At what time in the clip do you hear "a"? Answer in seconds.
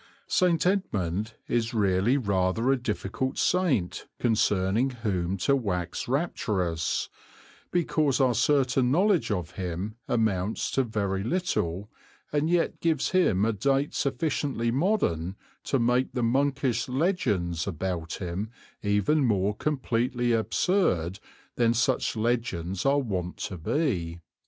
2.71-2.75, 13.45-13.53